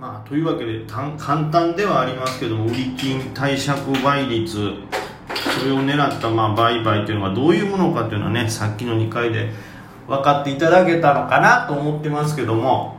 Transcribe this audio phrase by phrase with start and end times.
[0.00, 1.10] まあ、というわけで簡
[1.50, 4.72] 単ではありますけども売り金貸借倍率
[5.60, 9.52] それを狙ったまあ売買というのがどういうものかというのはねさっきの2回で
[10.08, 12.96] 分かっていただけたのかなと思ってますけども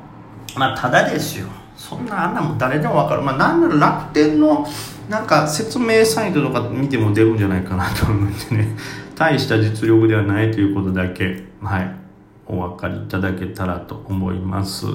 [0.55, 1.47] まあただですよ。
[1.75, 3.21] そんなあんなも誰でも分かる。
[3.23, 4.67] まあなんなら楽天の
[5.09, 8.77] なんか説明サイトとか見ても出るんじゃないかなと思ってね。
[9.15, 11.43] 大した実力ではないということだけ。
[11.63, 12.00] はい。
[12.51, 14.85] お分かりいただけたらと思います。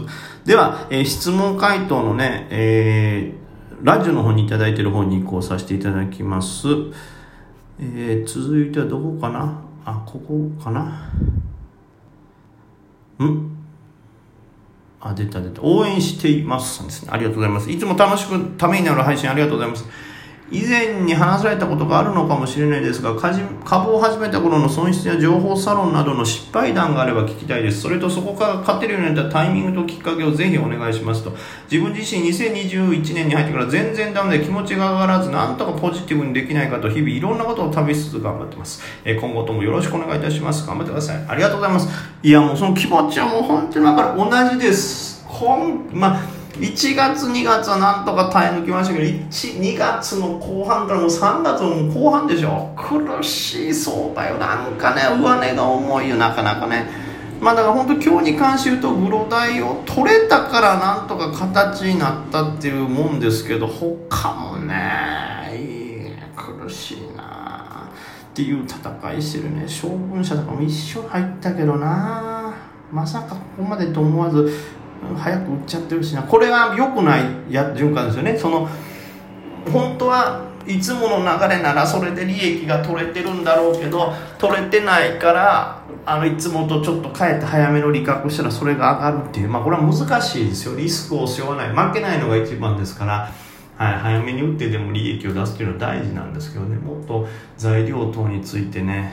[0.45, 6.69] では、えー、質問回答のね、えー、ラジオの方にいただいている方に移行させていただきます。
[7.81, 9.61] えー、続いてはどこかな？
[9.85, 10.83] あ、ここかな？
[13.25, 13.57] ん？
[15.01, 15.63] あ、出た出た。
[15.63, 17.11] 応援していますですね。
[17.13, 17.71] ありがとうございます。
[17.71, 19.85] いつも楽しくためになる配信ありがとうございます。
[20.51, 23.17] 以前に話されたことがあるのかもしれないですが
[23.65, 27.81] 株を始めた頃の損失や情報サロンなどの失敗談があれば聞きたいです。
[27.81, 31.33] それとそこから勝てるようになったタイミングときっかけをぜひお願いしますと。
[31.71, 40.65] 自分自身2021年に入ってから全然ダメで気持ちが上がらずなんとかポジティブにできないかと日々いろんなことを試しつつ頑張ってます、え今後ともよろしくお願いいたします。
[40.67, 41.25] 頑張ってください。
[41.27, 41.89] ありがとうございます。
[42.23, 44.17] いやもうその気持ちはもう本当に分かる。
[44.17, 45.25] 同じです。
[45.27, 52.73] こんまあ1月2月はなんとか耐え抜きましたけど2月の後半からもう3月の後半でしょ。
[52.77, 54.39] 苦しい相場よ。
[54.39, 56.87] なんかね上値が重いよなかなかね。
[57.41, 67.91] まあだから本当今日に関して言うとグロダイを取れたからなんとか形になったっていうもんですけど他もね苦しいな。
[68.31, 69.69] っていう戦いしてるね。
[69.69, 72.55] 将軍者とかも一緒入ったけどな。
[72.91, 74.49] まさかここまでと思わず
[75.17, 76.23] 早く売っちゃってるしな。
[76.23, 78.37] これが良くないや循環ですよね。
[78.37, 78.69] その
[79.73, 89.49] 本当はいつもの流れならそれで利益が取れてるんだろうけど取れてないからあのいつもとちょっと変えって早めの利確したらそれが上がるっていう。
[89.49, 90.77] まあこれは難しいですよ。
[90.77, 91.69] リスクを背負わない。
[91.71, 93.31] 負けないのが一番ですから。
[93.77, 96.77] はい、早めに打ってでも利益を出すっていうのは大事なんですけどね。
[96.77, 99.13] もっと材料等についてね。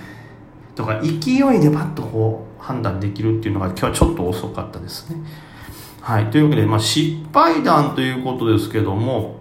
[0.74, 5.18] とか勢いでパッとこう判断できるっていうのが今日はちょっと遅かったですね。
[6.04, 6.30] はい。
[6.30, 9.38] というわけで、まあ、失敗談ということですけども、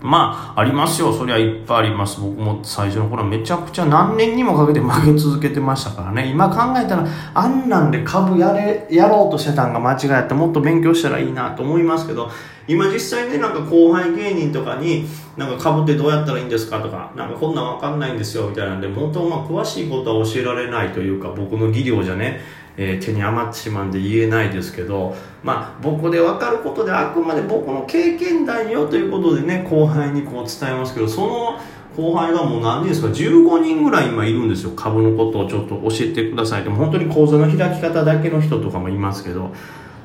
[0.00, 1.12] まあ、ありますよ。
[1.12, 2.20] そりゃいっぱいあります。
[2.20, 6.28] 僕も最初の頃めちゃくちゃ何年にもかけて負け続けてましたからね。
[6.28, 12.28] 今考えたら、あんなんで株やれ、やろうとしてたんが間違ってもっと勉強したらいいなと思いますけど、
[12.66, 22.40] 今実際ね、なんか後輩芸人とかに、なんか株ってどうやったらいいんですかとか、なんかこんなんわかんないんですよ、みたいなんで、本当まあ詳しいことは教えられないというか、僕の技量じゃね、
[22.76, 31.58] えー、手に余ってしまうんで言えないですけど、まあ、僕で分かることであくまで僕の経験談よということでね後輩にこう伝えますけどその
[31.96, 34.70] 後輩がもう何人ですか？15人ぐらい今いるんですよ。
[34.70, 36.62] 株のことをちょっと教えてください。
[36.62, 39.54] って本当に講座の開き方だけの人とかもいますけど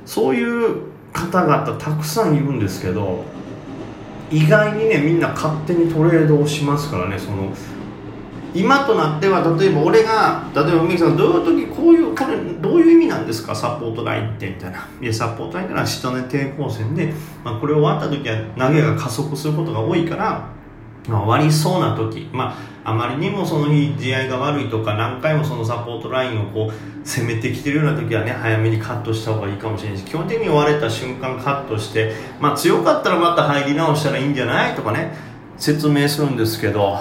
[0.06, 0.82] そういう
[1.14, 3.24] 方々たくさんいるんですけど
[4.30, 7.54] 意外にねみんな勝手にトレードをしますからねその
[8.60, 13.56] 今となっては例えば俺が例えば海さんどういう時こういうこれどういう意味なんですか？
[13.56, 14.88] サポートラインってみたいな。
[15.02, 17.14] いやサポートラインってのは下根抵抗線で、
[17.44, 20.50] まあ、これ終わった時は投げが加速することが多いから
[21.08, 22.54] まあ、終わりそうな時、ま
[22.84, 34.76] あ、あまりにもその日地合いが悪いとか何回もそのサポートラインをこう攻めてきてるような時はね早めにカットした方がいいかもしれないし基本的に追われた瞬間カットして、まあ、強かったらまた入り直したらいいんじゃない？
[34.76, 35.14] とかね
[35.58, 37.00] 説明するんですけど。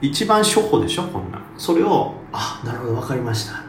[0.00, 1.40] 一番初歩でしょこんな。
[1.56, 3.68] それをあなるほど分かりました。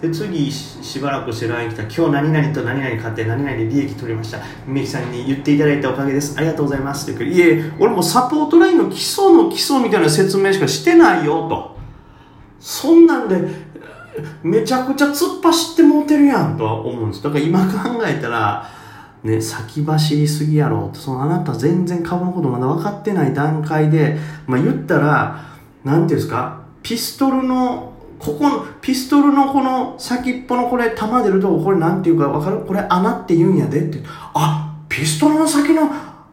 [0.00, 4.38] で次しばらくして LINE 来た今日何々と何々買って何々で利益取りました。
[4.68, 6.36] 梅木さんに言っていただいたおかげです。
[6.36, 7.10] ありがとうございます。
[7.10, 11.76] って言ういえ俺もサポートラインの基礎の基礎みたいな説明しかしてないよと。
[12.60, 13.36] そんなんで
[14.42, 17.22] めちゃくちゃ突っ走ってもうてるやんとは思うんです。
[17.22, 18.70] だから今考えたら
[19.24, 24.16] ね、先走りすぎやろそのあなた全然株のことまだ分かってない段階で、
[24.46, 25.55] まあ、言ったら
[25.86, 32.58] なんていうんですか、ピストルの、ここの、ピストルのこの先っぽのこれ弾出るとこ、これなんていうかわかる？
[32.66, 34.00] これ穴って言うんやでって。
[34.34, 35.88] あ、ピストルの先の、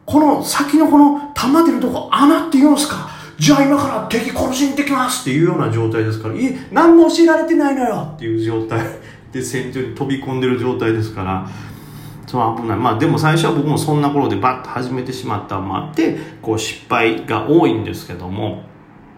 [0.07, 3.07] この先のこの弾出るとこ穴って言うんすか？
[3.37, 8.13] じゃあ今から敵殺しに行ってきますっていうような状態ですから、いえ、何も教えられてないのよ！
[8.15, 8.81] っていう状態
[9.31, 11.47] で戦場に飛び込んでる状態ですから、
[12.25, 12.77] そう危ない。
[12.77, 18.63] まあでも最初は僕もそんな頃でバッと始めてしまったのもあって、こう失敗が多いんですけども、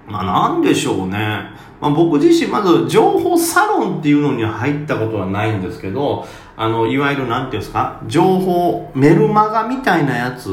[0.08, 1.56] まあなんでしょうね。
[1.82, 6.26] まあ、僕自身まず情報サロンっていうのに入ったことはないんですけど、
[6.56, 10.48] あの、いわゆるなんていうんですか、情報、メルマガみたいなやつ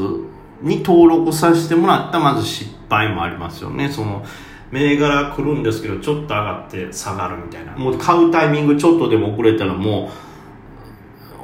[0.61, 3.89] に登録させてもらったまず失敗もありますよね。
[3.89, 4.23] その、
[4.71, 7.71] 銘柄来るんですけど、ちょっと上がって下がるみたいな。
[7.73, 10.09] もう買うタイミングちょっとでも遅れたらも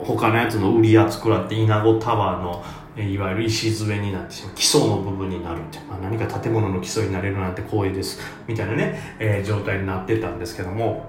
[0.03, 2.63] う、他のやつの売りやつ食らって稲子タワーの
[3.03, 11.05] いわゆる礎になってしまう基礎の部分になるって、まあ、何か建物の基礎になれるなんて光栄ですみたいなね、えー、状態になってたんですけども。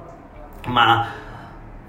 [0.66, 1.30] まあ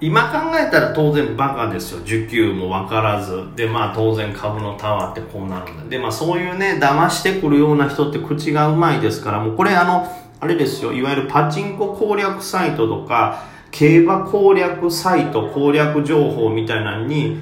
[0.00, 2.00] 今考えたら当然バカですよ。
[2.00, 3.54] 受給も分からず。
[3.54, 5.84] でまあ当然株のタワーってこうなるんだ。
[5.84, 9.38] でまあそういうね騙してくるような人って口がうまいですから。
[9.38, 10.08] もうこれあの
[10.40, 10.92] あれですよ。
[10.92, 17.38] いわゆるパチンコ攻略サイトとか競馬攻略サイト攻略情報みたいなのに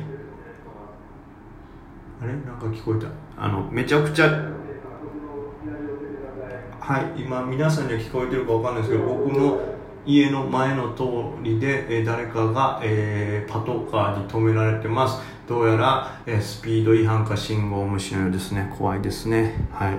[2.23, 2.33] あれ？
[2.33, 3.09] なんか聞こえた。
[3.37, 4.51] あのめちゃくちゃ
[6.81, 9.61] はい今皆さんには聞こえてるかわかんないですけど僕の
[10.07, 11.05] 家の前の通
[11.43, 15.21] りで、え誰かが、えー、パトカーに止められてます。
[15.47, 18.75] どうやら、えー、スピード違反か信号無視のようですね。
[18.79, 19.69] 怖いですね。
[19.73, 19.99] はい。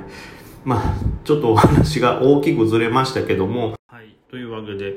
[0.65, 3.75] まあちょっとお話が大きくずれましたけども。
[3.87, 4.15] はい。
[4.29, 4.95] というわけで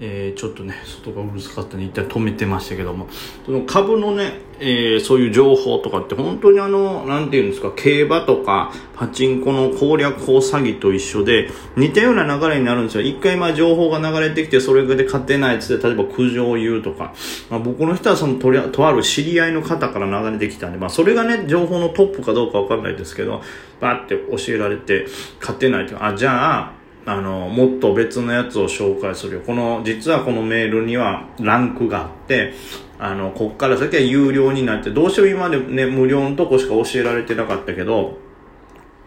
[0.00, 3.08] えー、ちょっとね、外がうるさかったんで一旦止めてましたけども、
[3.44, 13.02] その株のね、えー、そういう情報とかって本当にあの、なんていうんですか、競馬とかパチンコの攻略法詐欺と一緒で、似たような流れになるんですよ。
[13.02, 17.12] 一回まあ情報が流れてきて、それで勝てないやつで、例えば苦情を言うとか、
[17.50, 23.42] まあ、僕の人はそのとりあとある知り合いの方から流れてきたんで、まあそれがね、情報のトップかどうかわかんないですけど、
[23.80, 25.06] バーって教えられて、
[25.40, 26.04] 勝てないと。
[26.04, 26.77] あ、じゃあ、
[27.08, 29.40] あの、もっと別のやつを紹介するよ。
[29.40, 32.52] この、実はこのメールにはランクがあって、
[32.98, 38.18] あの、こっから先は有料になって、どうしよう今までね、無料のとこしか教えられてなかったけど、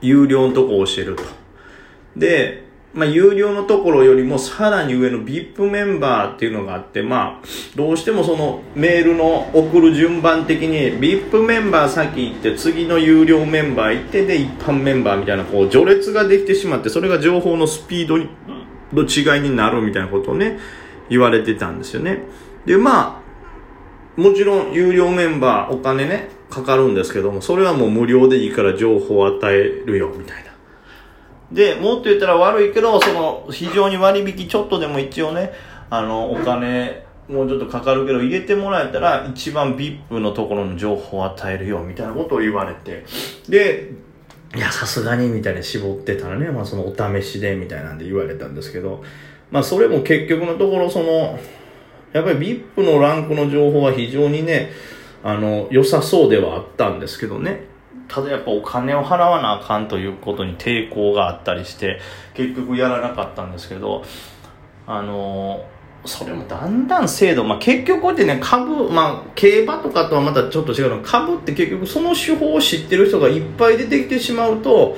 [0.01, 1.21] 有料のとこ教えると。
[2.17, 18.17] で、まあ、有料のところよりもさらに上の VIP メンバーっていうのがあって、まあ、どうしてもそのメールの送る順番的に VIP メンバー先行って次の有料メンバー行ってで一般メンバーみたいなこう序列ができてしまってそれが情報のスピード
[18.93, 20.59] の違いになるみたいなことをね
[21.09, 22.23] 言われてたんですよね。
[22.65, 23.21] でま
[24.17, 30.50] あもちろん有料メンバーお金ねかかるんですけどもそれはもう無料でいいから情報を与えるよみたいな。
[31.51, 35.51] で、もっと言ったら悪いけど、その、非常に割引ちょっとでも一応ね、
[35.89, 43.05] あの、お金、もうちょっとかかるけど、入れてもらえたら、一番 VIP のところの情報を与えるよ、みたいなことを言われて。
[43.49, 43.91] で、
[44.55, 49.03] いや、さすがに、みたいな絞ってたらね、まあそのお試しで、みたいなんで言われたんですけど、
[49.49, 51.39] まあそれも結局のところ、その、
[52.13, 52.39] やっぱり
[52.75, 54.71] VIP のランクの情報は非常にね、
[55.23, 57.70] あの、良さそうではあったんですけどね。
[58.11, 62.01] ただやっぱお金を払わなあかんということに抵抗があったりして
[62.33, 64.03] 結局やらなかったんですけど
[64.85, 65.65] あの
[66.05, 71.01] それもだんだん制度、まあ、結局こうやってね株、まあ、競馬とかとはまたちょっと違うの。
[71.03, 74.97] 株って結局その手法を知ってる人がいっぱい出てきてしまうと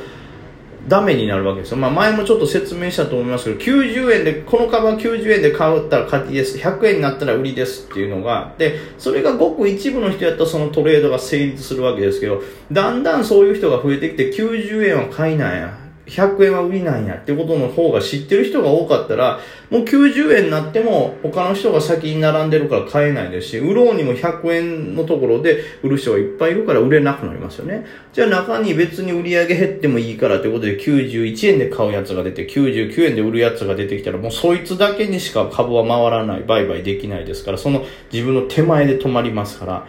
[0.87, 1.77] ダメになるわけですよ。
[1.77, 6.57] まあ前もちょっと説明したと思いますけど、90円で、この株は90円で買ったら勝ちです。
[6.57, 12.41] 100円になったら売りですっていうのが、で、それがごく一部の人やったらそのトレードが成立するわけですけど、
[12.71, 15.82] だんだんそういう人が増えてきて90円は買いなんや。
[16.05, 19.39] 100円は売りなんやってことの方が知ってる人が多かったら、
[19.69, 27.85] もう90円になっても他の人が先に並んでるから買えないですし、売ろうにも100円のところで売る人がいっぱいいるから売れなくなりますよね。
[28.11, 39.87] じゃあ中に別に売り上げ減ってもいいからということで91円で買うやつが出て、99円で売るやつが出てきたらもうそいつだけにしか株は回らない、売買できないですから、その自分の手前で止まりますから、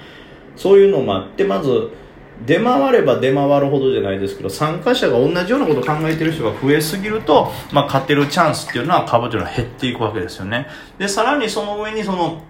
[0.56, 1.90] そういうのもあって、まず、
[2.46, 10.66] 出回れば出回るほどじゃないですけど参加者が同じようなことを考えてる人が増えすぎると、まあ、勝てるチャンスっていうのは株というのは減っていくわけですよね。
[10.98, 12.42] でさらにその上にその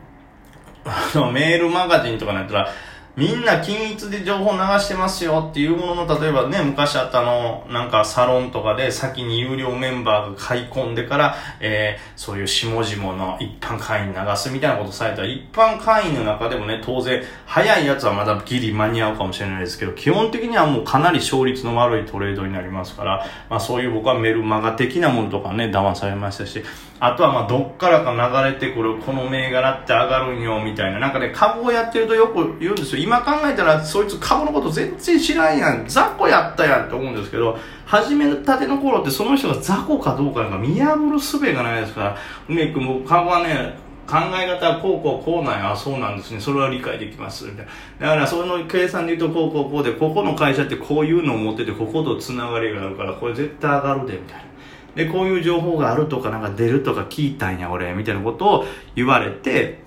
[1.32, 2.68] メールマガジンとかになったら
[3.16, 26.64] みんな均一で情報流してますよっていうものの、例えばね、昔あったの、なんかサロンとかで先に有料メンバーが買い込んでから、えー、そういう下々の一般会員流すみたいなことされたら、一般会員の中でもね、当然、早いやつはまだギリ間に合うかもしれないですけど、基本的にはもうかなり勝率の悪いトレードになりますから、まあそういう僕はメルマガ的なものとかね、騙されましたし、
[27.06, 33.02] あとはまあどっからか流れてくるこの銘柄って上がるんよみたいな、なんかね、株をやってるとよく言うんですよ。
[33.02, 35.84] 今考えたらそいつ株のこと全然知らんやん。
[35.86, 42.16] 雑魚やったやんって思うんですけど始めたての頃ってその人が雑魚かどうかなんか見破る術がないですから。
[42.48, 43.74] 梅君も株はね
[44.06, 45.76] 考え方はこうこうこうなんや。
[45.76, 46.40] そうなんですね。
[46.40, 47.44] それは理解できます。
[47.44, 47.66] みたい
[48.00, 48.08] な。
[48.08, 54.53] だからその計算で言うとこうこうこうでここの会社ってこういうのを持っててこことつながりがあるからこれ絶対上がるでみたいな。
[54.94, 59.80] でこういう情報があるとかなんか出るとか聞いたんや俺みたいなことを言われて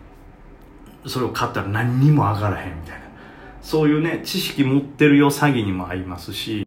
[1.06, 3.08] それを買ったら何にも上がらへんみたいな。
[3.62, 6.66] そういうね知識持ってるよ詐欺にも合いますし。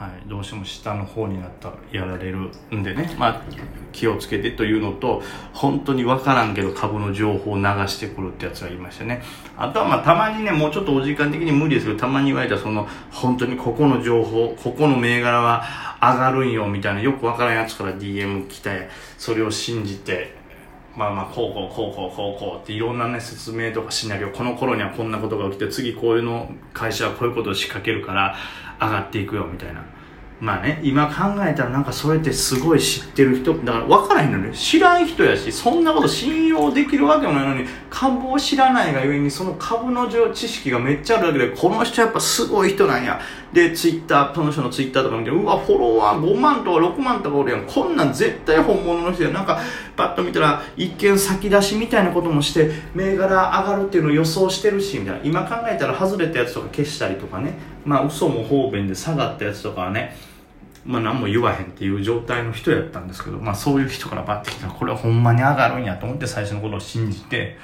[0.00, 3.42] はい、どうしても下の方になったらやられるんでね、まあ、
[3.92, 9.22] 気をつけてというのと、本当にわからんけど株の情報を流してくるってやつがいましたね。
[9.58, 15.64] あとはまあ、たまにね、もうちょっとお時間的に無理ですけど、たまに言われたその、本当にここの情報、ここの銘柄は
[16.00, 18.88] 上がるんよ、みたいな、よくわからんやつから DM 来て、
[19.18, 20.39] それを信じて、
[21.00, 28.36] まあまあ、こうこうこうこうこうこうっていろんなね、説明とかシナリオ、この頃にはこんなことが起きて、次こういうの、会社はこういうことを仕掛けるから、
[28.78, 29.82] 上がっていくよみたいな。
[30.40, 34.52] まあね今考えたらなんかそれってすごい知ってる人だから分からへんのね。
[34.54, 43.20] 知らん人やしそんなこと信用できるわけもないのに株を知らないがゆえにその株の知識がめっちゃあるだけでこの人やっぱすごい人なんや。
[43.52, 47.66] でツイッターその人のツイッターとか見てうわフォロワー5万とか6万とかおるやん。
[47.66, 49.30] こんなん絶対本物の人や。
[49.30, 49.60] なんか
[49.94, 55.20] パッと見たら一見先出しみたいなこともして銘柄上がるっていうのを予想してるしみたいな。
[55.22, 57.58] 今考えたら外れたやつとか消したりとかね。
[57.84, 60.16] まあ嘘も方便で下がったやつとかはね。
[60.84, 67.58] まあ何も言わへんっていう状態の人やったんですけど、まあそういう人からバッてきたら、これはほんまに上がるんやと思って最初のことを信じて、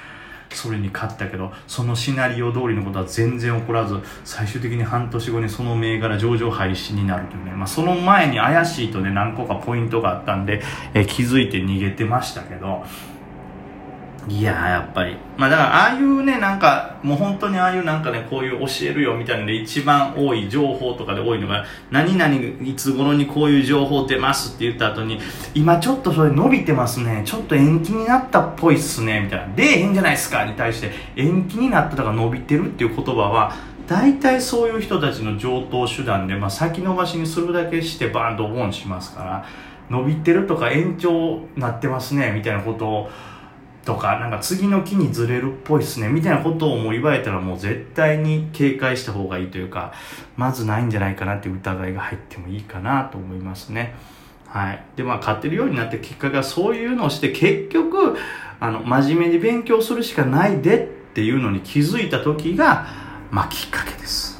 [0.49, 10.61] それに勝ったけど、そのシナリオ通りのことは全然起こらず、最終的に半年後にその銘柄上場廃止になるというね、まあその前に怪しいとね、何個かポイントがあったんで、
[10.93, 12.85] え気づいて逃げてましたけど、
[14.29, 15.15] いややっぱり。
[15.37, 25.19] まあだから、ああいうね、なんか、もう本当にああいうなんかね、こういう教えるよみたいなので一番多い情報とかで多いのが、何々いつ頃にこういう情報出ますって言った後に、
[25.53, 29.47] 今ちょっとそれ伸びてますね、ちょっと延期になったっぽいっすね、みたいな。
[29.55, 33.55] 出えへんじゃないですかに対して、延期になったとか伸びてるっていう言葉は、
[33.87, 39.45] 大体そういう人たちの上等手段で、まあ先延ばしにするだけしてバーンとボンしますから、
[39.89, 43.09] 伸びてるとか延長なってますね、みたいなことを、
[43.87, 49.93] とか、なんか次の木にずれるっぽいっすね、みたいなことをもう言われたらもう絶対に警戒した方がいいというか、
[50.35, 53.95] まずないんじゃないかなっていう疑いが入ってもいいかなと思いますね。
[54.45, 54.83] はい。
[54.97, 58.17] で、まあ、勝てるようになって結果がそういうのをして、結局、
[58.59, 62.87] あの、真面目に勉強するしかないでっていうのに気づいた時が、
[63.31, 64.36] まあ、きっかけです。